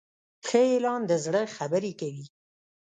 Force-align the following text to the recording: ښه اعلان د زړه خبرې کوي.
ښه 0.47 0.61
اعلان 0.71 1.01
د 1.07 1.11
زړه 1.25 1.41
خبرې 1.55 1.91
کوي. 2.01 2.25